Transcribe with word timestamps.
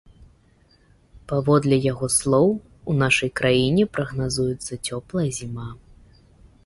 Паводле 1.31 1.77
яго 1.91 2.09
слоў, 2.19 2.47
у 2.93 2.97
нашай 3.03 3.29
краіне 3.43 3.83
прагназуецца 3.99 4.81
цёплая 4.87 5.29
зіма. 5.43 5.69